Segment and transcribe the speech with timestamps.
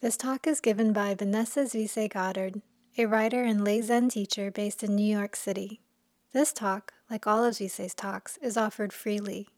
[0.00, 2.62] This talk is given by Vanessa Zuisei Goddard,
[2.96, 5.80] a writer and lay Zen teacher based in New York City.
[6.32, 9.48] This talk, like all of Zuisei's talks, is offered freely.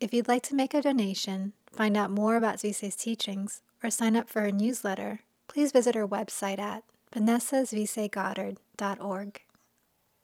[0.00, 4.16] If you'd like to make a donation, find out more about Zuisei's teachings, or sign
[4.16, 6.84] up for her newsletter, please visit her website at
[7.14, 9.40] vanessazuiseigoddard.org.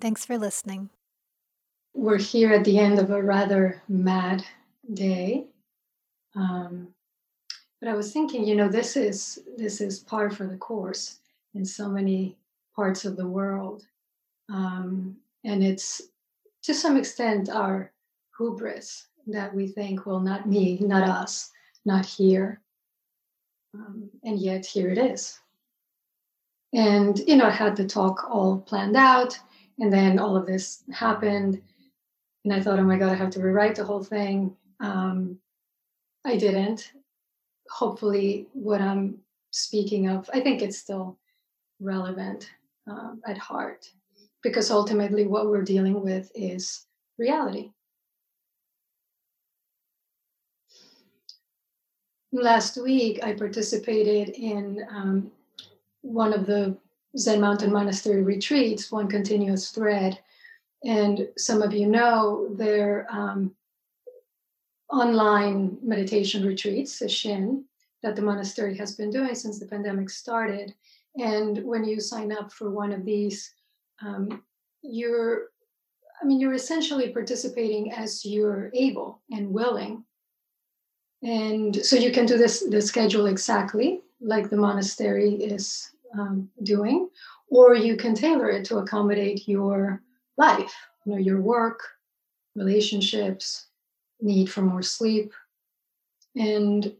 [0.00, 0.88] Thanks for listening.
[1.92, 4.46] We're here at the end of a rather mad
[4.94, 5.48] day.
[6.34, 6.94] Um,
[7.80, 11.20] but I was thinking, you know, this is this is par for the course
[11.54, 12.36] in so many
[12.74, 13.86] parts of the world,
[14.48, 16.02] um, and it's
[16.62, 17.92] to some extent our
[18.36, 21.50] hubris that we think, well, not me, not us,
[21.84, 22.60] not here,
[23.74, 25.38] um, and yet here it is.
[26.72, 29.38] And you know, I had the talk all planned out,
[29.78, 31.62] and then all of this happened,
[32.44, 34.56] and I thought, oh my god, I have to rewrite the whole thing.
[34.80, 35.38] Um,
[36.24, 36.92] I didn't,
[37.70, 39.18] hopefully what I'm
[39.50, 41.18] speaking of, I think it's still
[41.80, 42.50] relevant
[42.86, 43.90] um, at heart
[44.42, 46.86] because ultimately what we're dealing with is
[47.18, 47.72] reality.
[52.30, 55.30] Last week, I participated in um,
[56.02, 56.76] one of the
[57.16, 60.18] Zen Mountain Monastery retreats, one continuous thread.
[60.84, 63.54] And some of you know they're um,
[64.90, 67.64] online meditation retreats, sesshin,
[68.02, 70.74] that the monastery has been doing since the pandemic started.
[71.16, 73.52] And when you sign up for one of these,
[74.00, 74.42] um,
[74.82, 75.48] you're,
[76.22, 80.04] I mean, you're essentially participating as you're able and willing.
[81.22, 87.08] And so you can do this the schedule exactly like the monastery is um, doing,
[87.48, 90.02] or you can tailor it to accommodate your
[90.36, 91.80] life, you know, your work,
[92.54, 93.67] relationships,
[94.20, 95.32] need for more sleep.
[96.36, 96.94] And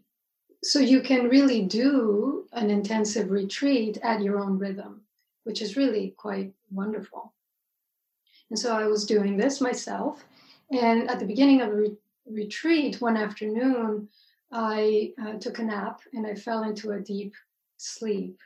[0.63, 5.03] so you can really do an intensive retreat at your own rhythm,
[5.45, 7.33] which is really quite wonderful.
[8.51, 10.25] And so I was doing this myself.
[10.71, 11.97] And at the beginning of the re-
[12.27, 14.09] retreat, one afternoon,
[14.51, 17.35] I uh, took a nap and I fell into a deep
[17.77, 18.39] sleep.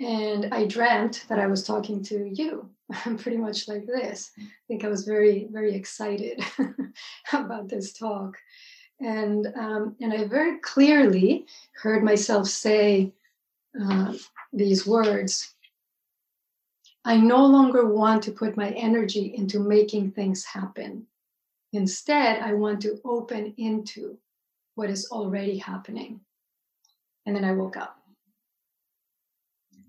[0.00, 2.68] And I dreamt that I was talking to you,
[3.18, 4.30] pretty much like this.
[4.38, 6.42] I think I was very, very excited
[7.32, 8.36] about this talk.
[9.00, 11.46] And, um, and I very clearly
[11.82, 13.12] heard myself say
[13.80, 14.14] uh,
[14.52, 15.54] these words
[17.04, 21.06] I no longer want to put my energy into making things happen.
[21.72, 24.18] Instead, I want to open into
[24.76, 26.20] what is already happening.
[27.26, 27.98] And then I woke up.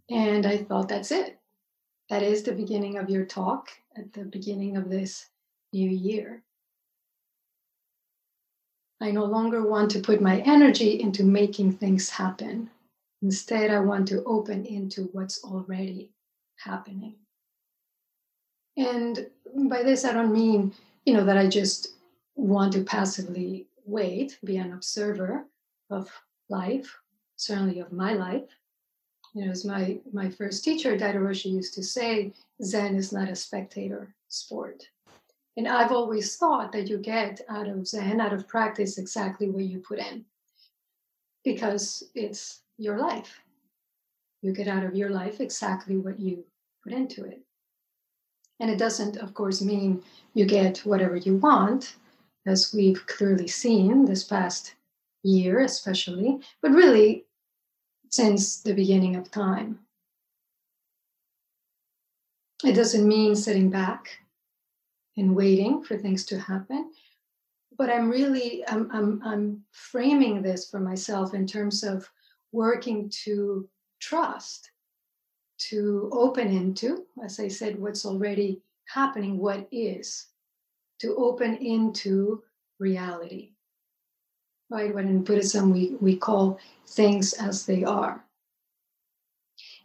[0.10, 1.38] And I thought, that's it.
[2.14, 5.32] That is the beginning of your talk at the beginning of this
[5.74, 6.44] new year.
[9.02, 12.70] I no longer want to put my energy into making things happen.
[13.24, 16.12] Instead, I want to open into what's already
[16.58, 17.16] happening.
[18.78, 19.32] And
[19.68, 20.72] by this, I don't mean,
[21.08, 21.96] you know, that I just
[22.36, 25.48] want to passively wait, be an observer
[25.90, 26.12] of
[26.48, 26.96] life,
[27.38, 28.56] certainly of my life,
[29.34, 32.34] you know, as my my first teacher, Daido Roshi, used to say,
[32.64, 34.88] Zen is not a spectator sport.
[35.58, 39.66] And I've always thought that you get out of Zen, out of practice, exactly what
[39.66, 40.26] you put in,
[41.44, 43.40] because it's your life.
[44.42, 46.44] You get out of your life exactly what you
[46.84, 47.42] put into it.
[48.60, 51.96] And it doesn't, of course, mean you get whatever you want,
[52.46, 54.76] as we've clearly seen this past
[55.24, 57.23] year, especially, but really
[58.14, 59.80] since the beginning of time.
[62.64, 64.08] It doesn't mean sitting back
[65.18, 66.92] and waiting for things to happen,
[67.76, 72.08] but I'm really I'm, I'm, I'm framing this for myself in terms of
[72.52, 73.68] working to
[74.00, 74.70] trust,
[75.70, 80.28] to open into, as I said, what's already happening, what is,
[81.00, 82.44] to open into
[82.78, 83.54] reality
[84.70, 84.94] right?
[84.94, 88.24] When in Buddhism we, we call things as they are.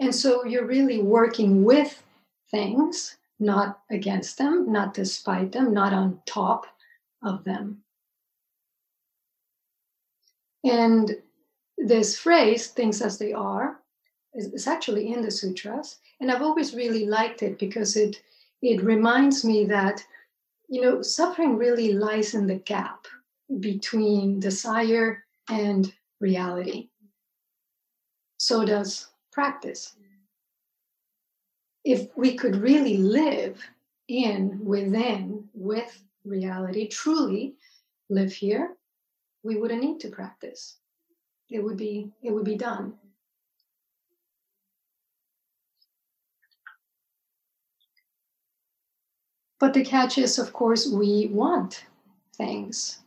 [0.00, 2.02] And so you're really working with
[2.50, 6.66] things, not against them, not despite them, not on top
[7.22, 7.82] of them.
[10.64, 11.16] And
[11.76, 13.80] this phrase, things as they are,
[14.34, 15.98] is, is actually in the sutras.
[16.20, 18.20] And I've always really liked it because it
[18.60, 20.04] it reminds me that
[20.68, 23.06] you know suffering really lies in the gap
[23.60, 26.88] between desire and reality.
[28.38, 29.96] So does practice.
[31.84, 33.62] If we could really live
[34.08, 37.54] in, within, with reality, truly
[38.10, 38.76] live here,
[39.42, 40.76] we wouldn't need to practice.
[41.50, 42.94] It would be it would be done.
[49.58, 51.84] But the catch is, of course, we want
[52.36, 53.00] things.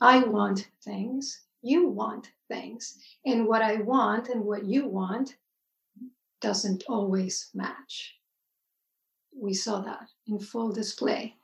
[0.00, 1.42] I want things.
[1.62, 2.98] You want things.
[3.26, 5.36] And what I want and what you want
[6.40, 8.16] doesn't always match.
[9.38, 11.36] We saw that in full display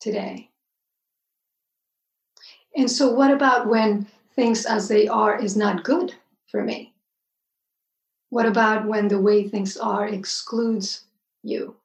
[0.00, 0.50] today.
[2.76, 6.14] And so, what about when things as they are is not good
[6.50, 6.94] for me?
[8.30, 11.04] What about when the way things are excludes
[11.42, 11.76] you?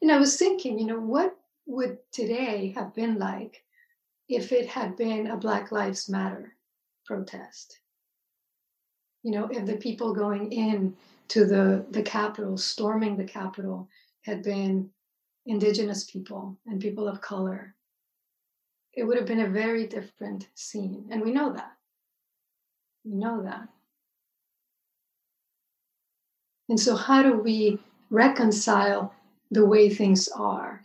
[0.00, 3.64] And I was thinking, you know, what would today have been like
[4.28, 6.54] if it had been a Black Lives Matter
[7.06, 7.80] protest?
[9.22, 10.96] You know, if the people going in
[11.28, 13.88] to the, the Capitol, storming the Capitol,
[14.22, 14.90] had been
[15.46, 17.74] indigenous people and people of color,
[18.92, 21.06] it would have been a very different scene.
[21.10, 21.72] And we know that.
[23.04, 23.68] We know that.
[26.68, 27.78] And so, how do we
[28.10, 29.14] reconcile
[29.50, 30.82] the way things are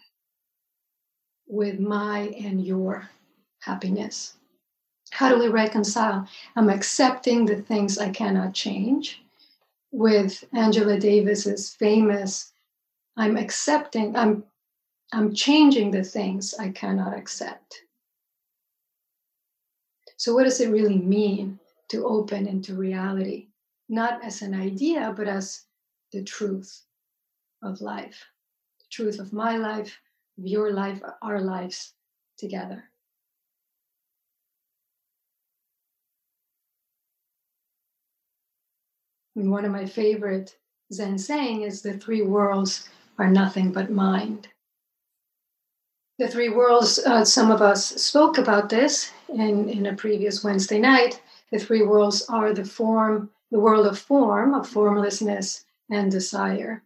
[1.50, 3.10] with my and your
[3.60, 4.38] happiness?
[5.12, 6.26] How do we reconcile?
[6.56, 9.22] I'm accepting the things I cannot change
[9.92, 12.54] with Angela Davis's famous
[13.20, 14.46] I'm accepting, I'm
[15.12, 17.82] I'm changing the things I cannot accept.
[20.16, 21.60] So, what does it really mean
[21.90, 23.48] to open into reality?
[23.90, 25.66] Not as an idea, but as
[26.14, 26.84] the truth
[27.62, 28.24] of life,
[28.80, 30.00] the truth of my life,
[30.42, 31.94] your life, our lives
[32.38, 32.84] together.
[39.36, 40.58] And one of my favorite
[40.92, 44.48] Zen saying is the three worlds are nothing but mind.
[46.18, 50.80] The three worlds, uh, some of us spoke about this in, in a previous Wednesday
[50.80, 51.22] night.
[51.52, 56.84] The three worlds are the form, the world of form, of formlessness and desire.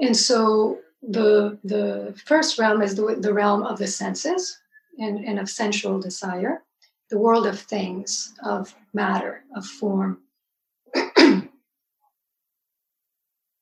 [0.00, 4.58] And so the, the first realm is the, the realm of the senses
[4.98, 6.62] and, and of sensual desire,
[7.10, 10.18] the world of things, of matter, of form.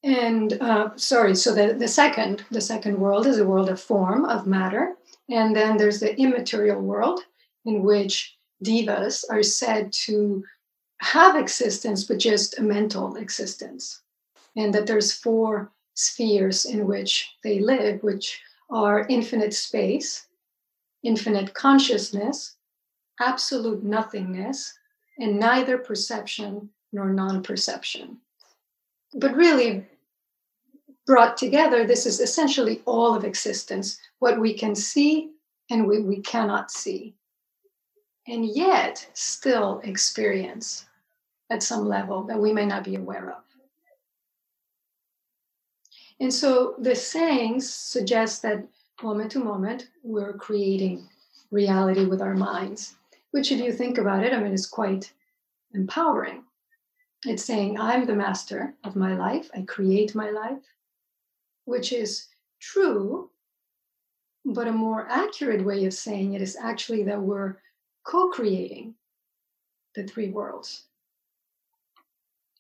[0.03, 4.25] and uh, sorry, so the, the second, the second world is a world of form,
[4.25, 4.95] of matter.
[5.29, 7.21] And then there's the immaterial world
[7.65, 10.43] in which devas are said to
[11.01, 14.01] have existence, but just a mental existence
[14.57, 18.41] and that there's four spheres in which they live, which
[18.71, 20.27] are infinite space,
[21.03, 22.57] infinite consciousness,
[23.21, 24.79] absolute nothingness,
[25.19, 28.19] and neither perception nor non perception.
[29.15, 29.87] But really,
[31.07, 35.31] brought together, this is essentially all of existence what we can see
[35.71, 37.15] and what we cannot see,
[38.27, 40.85] and yet still experience
[41.51, 43.46] at some level that we may not be aware of.
[46.21, 48.67] And so the sayings suggest that
[49.03, 51.09] moment to moment, we're creating
[51.51, 52.97] reality with our minds,
[53.33, 55.13] which, if you think about it, I mean, is quite
[55.75, 56.45] empowering.
[57.27, 60.63] It's saying, I'm the master of my life, I create my life,
[61.65, 62.29] which is
[62.61, 63.31] true,
[64.45, 67.57] but a more accurate way of saying it is actually that we're
[68.05, 68.95] co creating
[69.95, 70.85] the three worlds.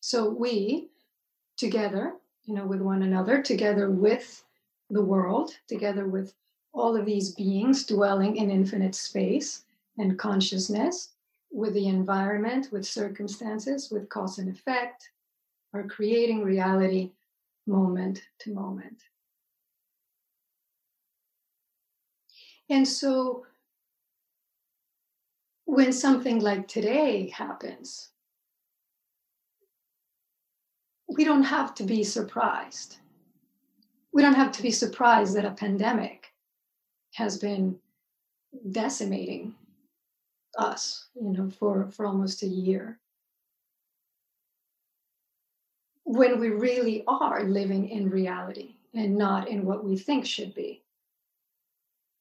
[0.00, 0.90] So we
[1.56, 2.14] together
[2.46, 4.44] you know, with one another, together with
[4.90, 6.32] the world, together with
[6.72, 9.64] all of these beings dwelling in infinite space
[9.98, 11.10] and consciousness,
[11.50, 15.10] with the environment, with circumstances, with cause and effect,
[15.72, 17.10] are creating reality
[17.66, 19.02] moment to moment.
[22.68, 23.46] And so
[25.64, 28.10] when something like today happens,
[31.08, 32.96] we don't have to be surprised.
[34.12, 36.32] We don't have to be surprised that a pandemic
[37.14, 37.78] has been
[38.70, 39.54] decimating
[40.58, 42.98] us, you know, for, for almost a year.
[46.04, 50.82] When we really are living in reality and not in what we think should be,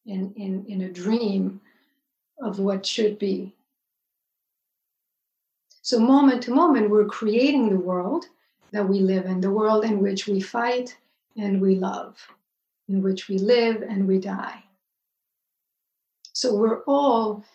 [0.05, 1.61] in, in, in a dream
[2.41, 3.55] of what should be.
[5.81, 8.25] So, moment to moment, we're creating the world
[8.75, 10.97] that we live in, the world in which we fight
[11.37, 12.17] and we love,
[12.89, 14.61] in which we live and we die.
[16.33, 17.45] So we're all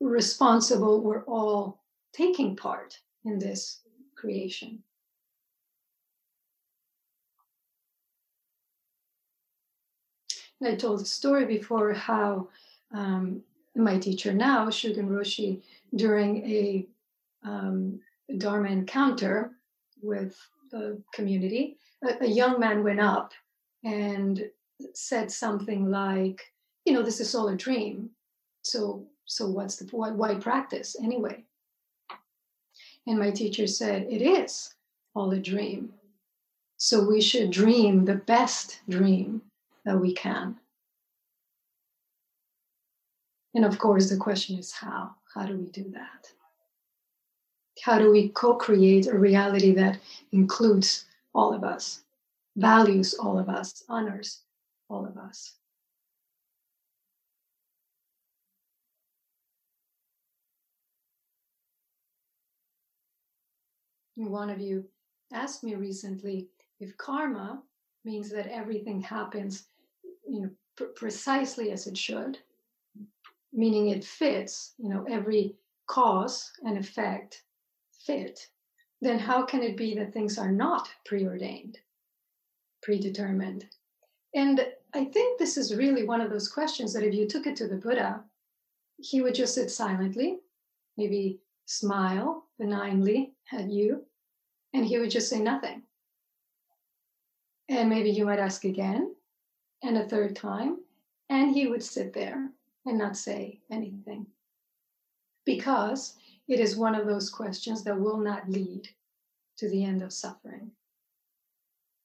[0.00, 1.80] responsible, we're all
[2.12, 3.80] taking part in this
[4.14, 4.84] creation.
[10.64, 12.46] I told the story before how
[12.94, 13.42] um,
[13.74, 15.60] my teacher now, Shugen Roshi,
[15.96, 16.86] during a
[17.42, 17.98] um,
[18.38, 19.56] Dharma encounter
[20.02, 20.36] with
[20.70, 23.32] the community, a, a young man went up
[23.84, 24.44] and
[24.94, 26.40] said something like,
[26.84, 28.10] you know, this is all a dream.
[28.62, 31.44] So, so what's the why, why practice anyway?
[33.06, 34.74] And my teacher said, it is
[35.14, 35.92] all a dream.
[36.76, 39.42] So we should dream the best dream
[39.84, 40.56] that we can.
[43.54, 45.14] And of course, the question is how?
[45.34, 46.32] How do we do that?
[47.82, 49.98] How do we co create a reality that
[50.30, 52.04] includes all of us,
[52.54, 54.42] values all of us, honors
[54.88, 55.56] all of us?
[64.14, 64.84] One of you
[65.32, 66.46] asked me recently
[66.78, 67.64] if karma
[68.04, 69.66] means that everything happens,
[70.24, 72.38] you know, pr- precisely as it should,
[73.52, 75.56] meaning it fits, you know, every
[75.88, 77.42] cause and effect
[78.06, 78.48] fit,
[79.00, 81.78] then how can it be that things are not preordained,
[82.82, 83.66] predetermined?
[84.34, 87.56] And I think this is really one of those questions that if you took it
[87.56, 88.22] to the Buddha,
[88.98, 90.38] he would just sit silently,
[90.96, 94.04] maybe smile benignly at you,
[94.72, 95.82] and he would just say nothing.
[97.68, 99.14] And maybe you might ask again
[99.82, 100.78] and a third time,
[101.30, 102.50] and he would sit there
[102.86, 104.26] and not say anything.
[105.44, 106.16] Because
[106.52, 108.86] it is one of those questions that will not lead
[109.56, 110.70] to the end of suffering.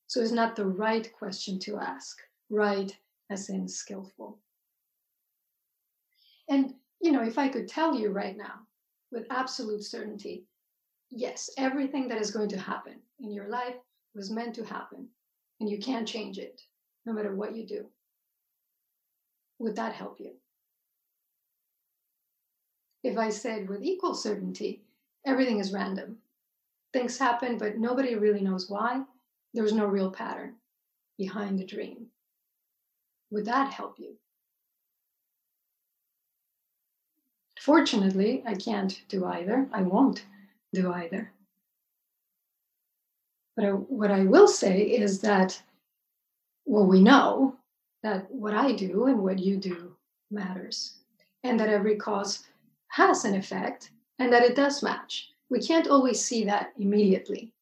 [0.08, 2.18] So it's not the right question to ask,
[2.50, 2.96] right
[3.30, 4.39] as in skillful.
[6.48, 8.62] And, you know, if I could tell you right now
[9.12, 10.46] with absolute certainty,
[11.10, 13.75] yes, everything that is going to happen in your life
[14.16, 15.10] was meant to happen,
[15.60, 16.62] and you can't change it
[17.06, 17.86] no matter what you do.
[19.60, 20.32] Would that help you?
[23.08, 24.82] If I said with equal certainty,
[25.26, 26.18] everything is random.
[26.92, 29.04] Things happen, but nobody really knows why.
[29.54, 30.56] There's no real pattern
[31.18, 32.08] behind the dream.
[33.32, 34.16] Would that help you?
[37.60, 39.68] Fortunately, I can't do either.
[39.72, 40.26] I won't
[40.74, 41.32] do either.
[43.56, 45.62] But I, what I will say is that,
[46.66, 47.56] well, we know
[48.04, 49.96] that what I do and what you do
[50.30, 50.98] matters,
[51.44, 52.46] and that every cause
[52.98, 55.30] has an effect and that it does match.
[55.51, 57.54] We can't always see that immediately.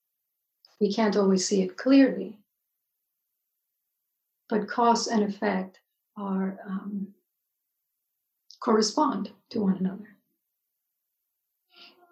[0.79, 2.39] We can't always see it clearly.
[4.47, 5.81] But cause and effect
[6.15, 7.09] are um,
[8.61, 10.07] correspond to one another.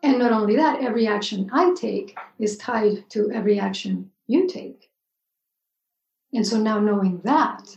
[0.03, 4.89] And not only that, every action I take is tied to every action you take.
[6.33, 7.73] And so now knowing that,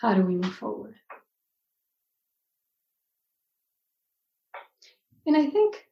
[0.00, 0.96] how do we move forward?
[5.26, 5.86] And I think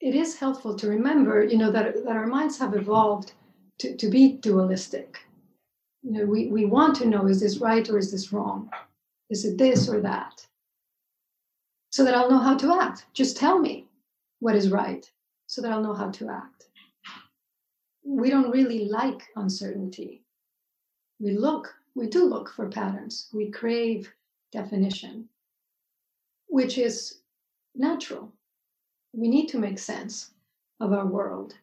[0.00, 3.32] it is helpful to remember, you know, that, that our minds have evolved
[3.78, 5.18] to, to be dualistic.
[6.02, 8.70] You know, we, we want to know is this right or is this wrong?
[9.30, 10.46] Is it this or that?
[11.90, 13.06] So that I'll know how to act.
[13.14, 13.86] Just tell me
[14.40, 15.10] what is right
[15.46, 16.66] so that I'll know how to act.
[18.04, 20.22] We don't really like uncertainty.
[21.18, 23.28] We look, we do look for patterns.
[23.32, 24.12] We crave
[24.52, 25.28] definition,
[26.48, 27.22] which is
[27.78, 28.32] natural.
[29.12, 30.30] We need to make sense
[30.80, 31.54] of our world.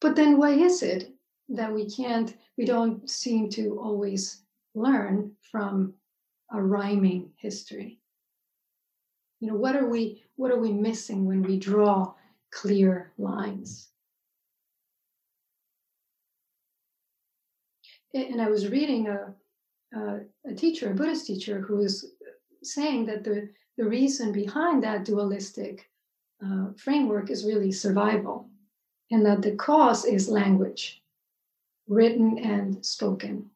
[0.00, 1.12] But then why is it
[1.48, 4.42] that we can't, we don't seem to always
[4.74, 5.94] learn from
[6.52, 7.98] a rhyming history?
[9.40, 12.14] You know, what are we what are we missing when we draw
[12.50, 13.88] clear lines?
[18.14, 19.34] And I was reading a,
[19.94, 22.15] a, a teacher, a Buddhist teacher, who was
[22.62, 25.88] saying that the, the reason behind that dualistic
[26.44, 28.48] uh, framework is really survival,
[29.10, 31.02] and that the cause is language,
[31.88, 33.50] written and spoken.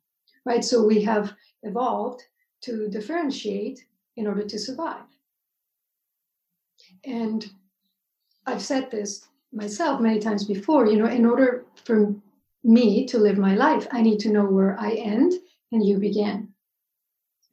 [0.44, 0.64] Right?
[0.64, 2.22] So we have evolved
[2.62, 3.84] to differentiate
[4.16, 5.04] in order to survive.
[7.04, 7.50] And
[8.46, 12.14] I've said this myself many times before, you know, in order for
[12.62, 15.32] me to live my life, I need to know where I end
[15.72, 16.49] and you begin.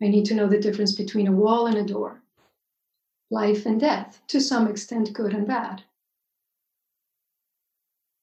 [0.01, 2.21] I need to know the difference between a wall and a door,
[3.31, 5.83] life and death, to some extent, good and bad.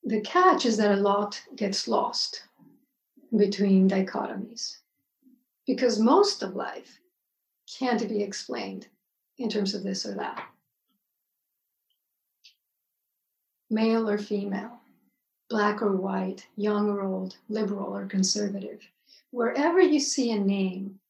[0.05, 2.45] The catch is that a lot gets lost
[3.37, 4.79] between dichotomies
[5.67, 7.01] because most of life
[7.79, 8.87] can't be explained
[9.39, 10.47] in terms of this or that.
[13.71, 14.79] Male or female,
[15.49, 18.87] black or white, young or old, liberal or conservative.
[19.31, 21.01] Wherever you see a name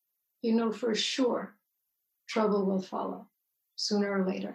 [0.44, 1.54] you know for sure
[2.26, 3.26] trouble will follow
[3.76, 4.54] sooner or later.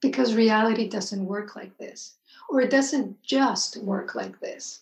[0.00, 2.14] because reality doesn't work like this,
[2.48, 4.80] or it doesn't just work like this.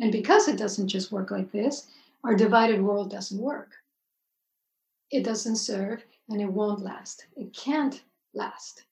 [0.00, 1.86] And because it doesn't just work like this,
[2.24, 3.70] our divided world doesn't work.
[5.10, 7.26] It doesn't serve and it won't last.
[7.36, 8.02] It can't
[8.34, 8.84] last.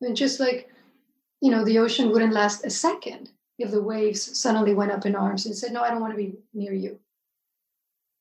[0.00, 0.68] And just like,
[1.40, 5.14] you know, the ocean wouldn't last a second if the waves suddenly went up in
[5.14, 6.98] arms and said, No, I don't want to be near you.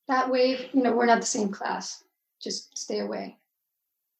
[0.08, 2.03] That wave, you know, we're not the same class.
[2.41, 3.38] Just stay away.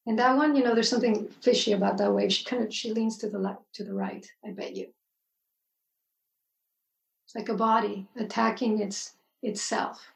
[0.08, 2.32] And that one, you know, there's something fishy about that wave.
[2.32, 4.88] She kind of she leans to the left, to the right, I bet you.
[7.26, 10.12] It's like a body attacking its itself,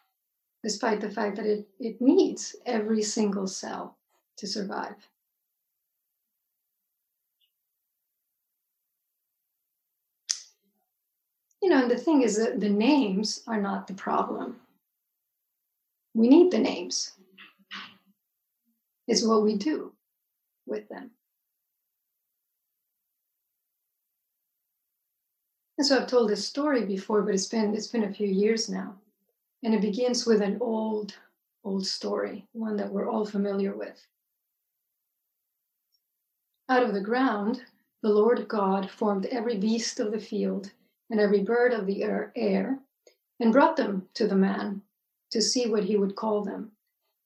[0.63, 3.97] despite the fact that it, it needs every single cell
[4.37, 4.95] to survive.
[11.63, 14.57] You know, and the thing is that the names are not the problem.
[16.13, 17.13] We need the names.
[19.07, 19.93] It's what we do
[20.67, 21.11] with them.
[25.77, 28.67] And so I've told this story before, but it's been it's been a few years
[28.67, 28.95] now.
[29.63, 31.15] And it begins with an old,
[31.63, 34.05] old story, one that we're all familiar with.
[36.67, 37.63] Out of the ground,
[38.01, 40.69] the Lord God formed every beast of the field
[41.13, 42.79] and every bird of the air,
[43.39, 44.81] and brought them to the man
[45.29, 46.71] to see what he would call them.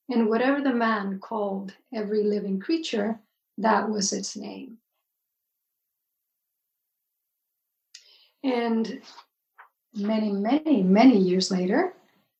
[0.10, 3.18] And whatever the man called every living creature,
[3.58, 4.80] that was its name.
[8.44, 9.02] And
[9.96, 11.94] many, many, many years later,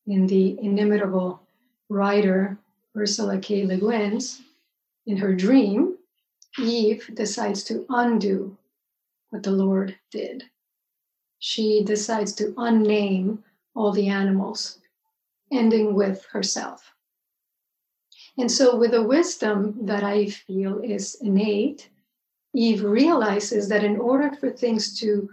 [0.06, 1.42] in the inimitable
[1.88, 2.58] writer
[2.98, 3.66] Ursula K.
[3.66, 4.42] Le Guin's,
[5.06, 5.96] in her dream,
[6.60, 8.58] Eve decides to undo
[9.30, 10.44] what the Lord did.
[11.40, 13.44] She decides to unname
[13.76, 14.80] all the animals,
[15.52, 16.94] ending with herself.
[18.38, 21.90] And so, with a wisdom that I feel is innate,
[22.54, 25.30] Eve realizes that in order for things to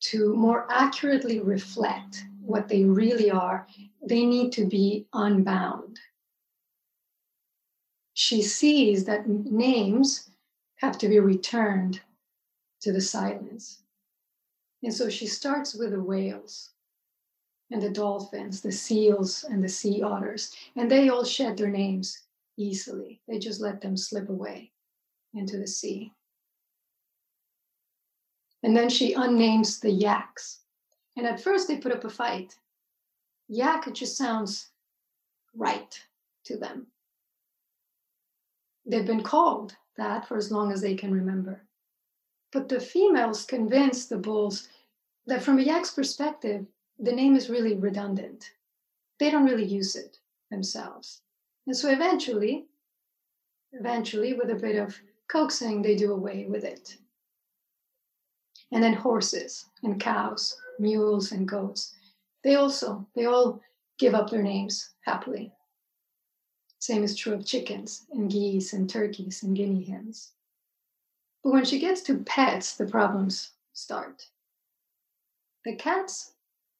[0.00, 3.66] to more accurately reflect what they really are,
[4.00, 5.98] they need to be unbound.
[8.14, 10.30] She sees that names
[10.76, 12.00] have to be returned
[12.80, 13.82] to the silence.
[14.82, 16.70] And so she starts with the whales
[17.70, 22.26] and the dolphins, the seals and the sea otters, and they all shed their names
[22.56, 23.20] easily.
[23.28, 24.72] They just let them slip away
[25.34, 26.12] into the sea.
[28.62, 30.60] And then she unnames the yaks.
[31.16, 32.56] And at first they put up a fight.
[33.48, 34.70] Yak it just sounds
[35.54, 36.00] right
[36.44, 36.86] to them.
[38.86, 41.67] They've been called that for as long as they can remember.
[42.52, 44.68] But the females convince the bulls
[45.26, 46.66] that from a yak's perspective,
[46.98, 48.52] the name is really redundant.
[49.20, 50.18] They don't really use it
[50.50, 51.20] themselves.
[51.66, 52.66] And so eventually,
[53.72, 56.96] eventually, with a bit of coaxing, they do away with it
[58.70, 61.94] and then horses and cows, mules and goats.
[62.44, 63.60] They also, they all
[63.98, 65.52] give up their names happily.
[66.78, 70.32] Same is true of chickens and geese and turkeys and guinea hens.
[71.42, 74.28] But when she gets to pets, the problems start.
[75.64, 76.32] The cats,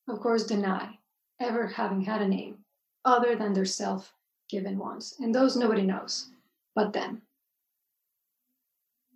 [0.09, 0.99] of course, deny
[1.40, 2.64] ever having had a name
[3.05, 4.12] other than their self
[4.49, 6.31] given ones, and those nobody knows
[6.75, 7.23] but them.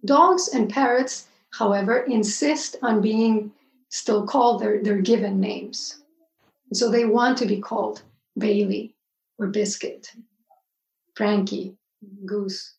[0.05, 3.53] Dogs and parrots however, insist on being
[3.89, 6.03] still called their, their given names.
[6.69, 8.03] And so they want to be called
[8.39, 8.95] Bailey
[9.39, 10.13] or Biscuit,
[11.15, 11.77] Frankie,
[12.25, 12.75] Goose.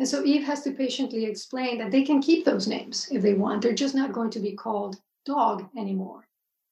[0.00, 3.34] And so Eve has to patiently explain that they can keep those names if they
[3.34, 3.60] want.
[3.60, 6.26] They're just not going to be called dog anymore,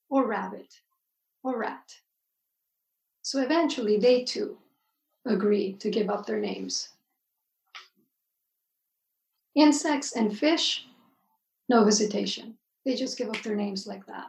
[0.09, 0.81] or rabbit,
[1.43, 1.95] or rat.
[3.21, 4.57] So eventually they too
[5.27, 6.89] agree to give up their names.
[9.55, 10.87] Insects and fish
[11.69, 12.57] no hesitation.
[12.87, 14.29] They just give up their names like that.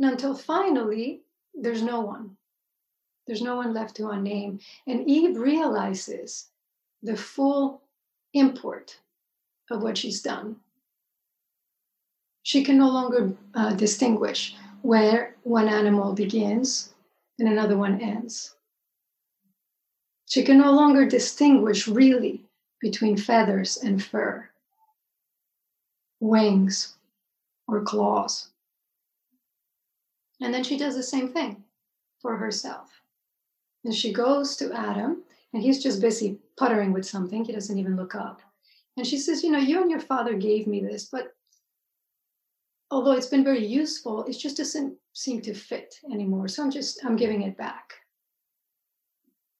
[0.00, 1.20] And until finally,
[1.52, 2.38] there's no one.
[3.26, 4.62] There's no one left to unname.
[4.86, 6.48] And Eve realizes
[7.02, 7.82] the full
[8.34, 8.98] import
[9.70, 10.56] of what she's done.
[12.42, 16.94] She can no longer uh, distinguish where one animal begins
[17.38, 18.54] and another one ends.
[20.26, 22.44] She can no longer distinguish really
[22.80, 24.48] between feathers and fur
[26.20, 26.96] wings
[27.66, 28.48] or claws.
[30.40, 31.64] And then she does the same thing
[32.20, 33.02] for herself.
[33.84, 37.44] And she goes to Adam, and he's just busy puttering with something.
[37.44, 38.42] He doesn't even look up.
[38.96, 41.32] And she says, You know, you and your father gave me this, but
[42.90, 46.48] although it's been very useful, it just doesn't seem to fit anymore.
[46.48, 47.94] So I'm just, I'm giving it back.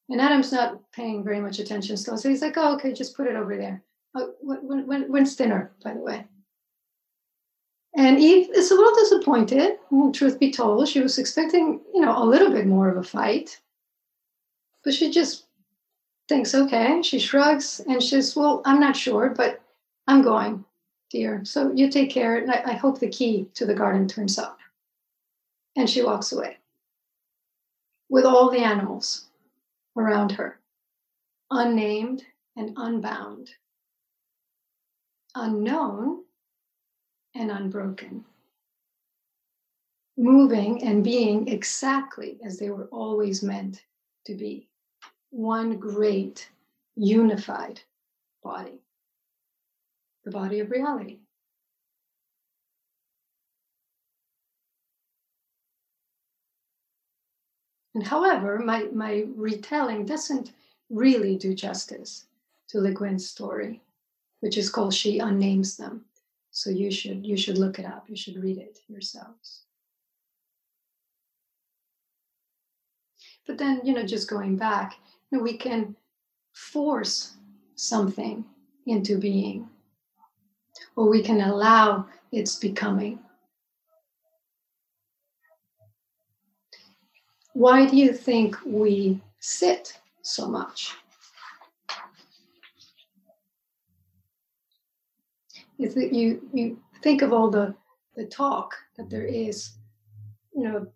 [0.09, 2.17] And Adam's not paying very much attention still.
[2.17, 3.83] So he's like, oh, okay, just put it over there.
[4.15, 6.25] Oh, when, when, when's dinner, by the way?
[7.95, 9.79] And Eve is a little disappointed,
[10.15, 10.89] truth be told.
[10.89, 13.61] She was expecting, you know, a little bit more of a fight.
[14.85, 15.48] But she just
[16.29, 17.03] thinks, okay.
[17.03, 19.61] She shrugs and she says, well, I'm not sure, but
[20.07, 20.65] I'm going,
[21.11, 21.45] dear.
[21.45, 22.37] So you take care.
[22.37, 24.59] And I, I hope the key to the garden turns up.
[25.77, 26.59] And she walks away
[28.09, 29.27] with all the animals
[29.97, 30.59] around her,
[31.51, 32.25] unnamed
[32.57, 33.51] and unbound,
[35.35, 36.25] unknown
[37.35, 38.25] and unbroken,
[40.17, 43.85] moving and being exactly as they were always meant
[44.27, 44.68] to be
[45.31, 46.49] one great
[46.97, 47.81] unified
[48.43, 48.81] body,
[50.25, 51.19] the body of reality.
[57.95, 60.53] And however, my, my retelling doesn't
[60.89, 62.27] really do justice
[62.69, 63.83] to Le Guin's story,
[64.41, 66.05] which is called She Unnames Them.
[66.51, 68.09] So you should you should look it up.
[68.09, 69.63] You should read it yourselves.
[73.47, 74.95] But then, you know, just going back,
[75.33, 75.95] we can
[76.55, 77.37] force
[77.75, 78.45] something
[78.87, 79.69] into being,
[80.97, 83.19] or we can allow its becoming.
[87.53, 90.95] Why do you think we sit so much?
[95.79, 97.75] Is that you you think of all the
[98.17, 99.73] the talk that there is,
[100.55, 100.87] you know,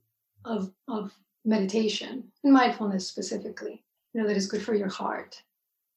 [0.44, 1.12] of of
[1.44, 3.82] meditation and mindfulness specifically,
[4.12, 5.42] you know, that is good for your heart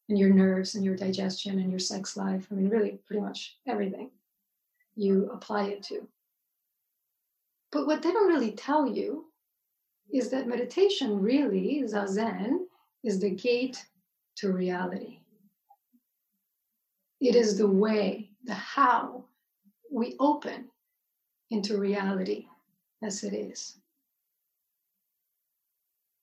[0.09, 2.47] and your nerves and your digestion and your sex life.
[2.51, 4.11] I mean, really, pretty much everything
[4.95, 6.07] you apply it to.
[7.71, 9.25] But what they don't really tell you
[10.13, 12.59] is that meditation really, zazen,
[13.03, 13.85] is the gate
[14.37, 15.19] to reality.
[17.19, 19.25] It is the way, the how
[19.91, 20.69] we open
[21.49, 22.47] into reality
[23.03, 23.77] as it is.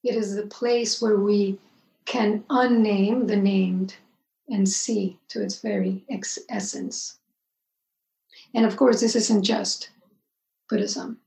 [0.05, 1.59] It is the place where we
[2.05, 3.97] can unname the named
[4.49, 7.19] and see to its very ex- essence.
[8.55, 9.91] And of course, this isn't just
[10.69, 11.21] Buddhism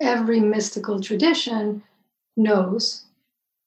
[0.00, 1.82] every mystical tradition
[2.36, 3.04] knows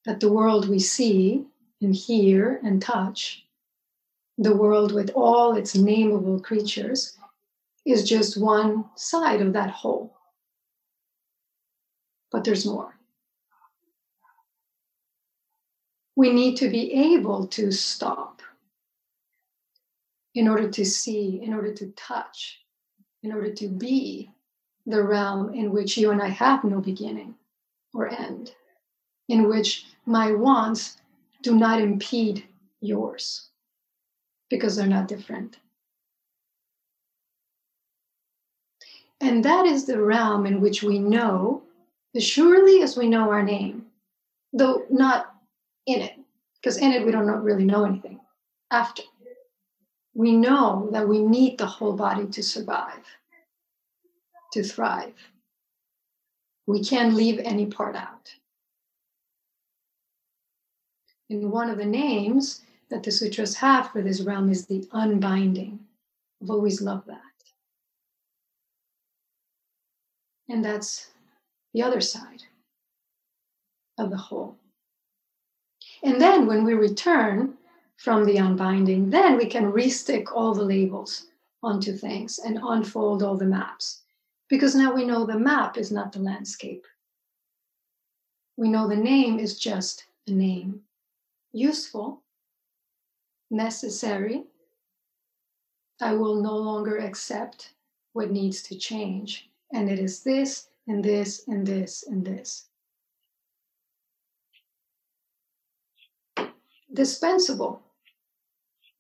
[0.06, 1.46] that the world we see
[1.82, 3.46] and hear and touch,
[4.38, 7.18] the world with all its nameable creatures,
[7.86, 10.14] is just one side of that whole.
[12.32, 12.97] But there's more.
[16.18, 18.42] We need to be able to stop
[20.34, 22.60] in order to see, in order to touch,
[23.22, 24.32] in order to be
[24.88, 27.36] the realm in which you and I have no beginning
[27.94, 28.52] or end,
[29.30, 30.98] in which my wants
[31.44, 32.44] do not impede
[32.82, 33.50] yours
[34.50, 35.60] because they're not different.
[39.22, 41.62] And that is the realm in which we know
[42.16, 43.86] as surely as we know our name,
[44.52, 45.37] though not
[45.88, 46.20] in it,
[46.62, 48.20] because in it we don't really know anything.
[48.70, 49.04] After,
[50.14, 53.04] we know that we need the whole body to survive
[54.54, 55.14] to thrive.
[56.66, 58.34] We can't leave any part out.
[61.30, 65.80] And one of the names that the sutras have for this realm is the unbinding.
[66.42, 67.22] I've always loved that.
[70.50, 71.12] And that's
[71.74, 72.44] the other side
[73.98, 74.58] of the whole.
[76.04, 77.58] And then when we return
[77.98, 81.28] from the unbinding, then we can restick all the labels
[81.64, 84.04] onto things and unfold all the maps
[84.50, 86.86] because now we know the map is not the landscape.
[88.56, 90.82] We know the name is just a name.
[91.52, 92.24] Useful,
[93.50, 94.46] necessary.
[96.02, 97.74] I will no longer accept
[98.14, 99.50] what needs to change.
[99.74, 102.68] And it is this, and this, and this, and this.
[106.98, 107.84] Dispensable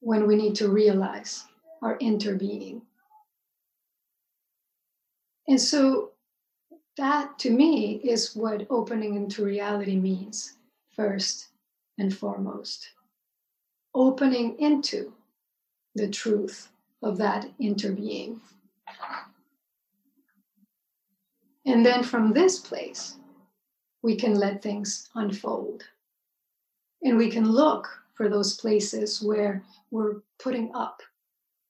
[0.02, 1.46] when we need to realize
[1.82, 2.82] our interbeing.
[5.48, 6.12] And so
[6.98, 10.58] that to me is what opening into reality means,
[10.96, 11.48] first
[11.98, 12.88] and foremost.
[13.96, 15.12] Opening into
[15.96, 16.70] the truth
[17.02, 18.40] of that interbeing.
[21.66, 23.16] And then from this place,
[24.04, 25.84] we can let things unfold.
[27.04, 31.02] And we can look for those places where we're putting up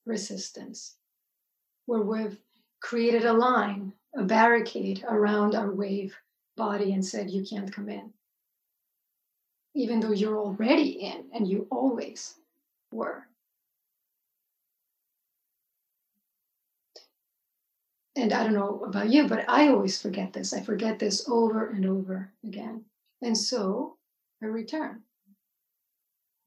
[0.06, 0.98] resistance,
[1.88, 2.40] where we've
[2.82, 6.16] created a line, a barricade around our wave
[6.58, 8.14] body and said, You can't come in.
[9.76, 12.36] even though you're already in and you always
[12.92, 13.28] were.
[18.18, 20.54] And I don't know about you, but I always forget this.
[20.54, 22.84] I forget this over and over again.
[23.22, 23.98] And so
[24.42, 25.04] I return.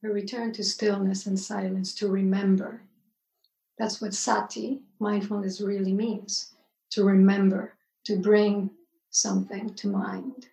[0.03, 2.83] I return to stillness and silence to remember.
[3.79, 6.55] That's what sati, mindfulness, really means
[6.91, 8.71] to remember, to bring
[9.11, 10.47] something to mind.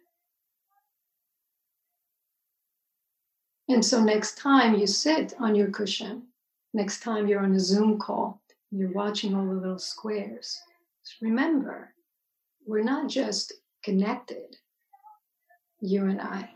[3.70, 6.24] And so next time you sit on your cushion,
[6.74, 10.62] next time you're on a Zoom call, you're watching all the little squares,
[11.22, 11.94] remember,
[12.66, 14.58] we're not just connected,
[15.80, 16.50] you and I,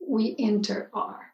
[0.00, 1.33] we inter are.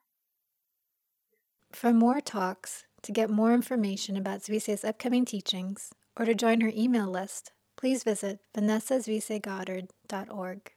[1.73, 6.73] For more talks, to get more information about Zuisei's upcoming teachings, or to join her
[6.75, 10.73] email list, please visit vanessazuiseigoddard.org.